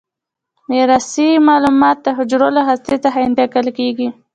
میراثي 0.69 1.29
معلومات 1.47 1.97
د 2.03 2.07
حجره 2.17 2.47
له 2.57 2.61
هسته 2.69 2.93
څخه 3.03 3.19
انتقال 3.27 3.67
کیږي. 3.77 4.07